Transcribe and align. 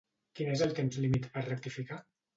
Quin 0.39 0.49
és 0.53 0.63
el 0.67 0.73
temps 0.79 0.97
límit 1.05 1.27
per 1.37 1.47
rectificar? 1.47 2.05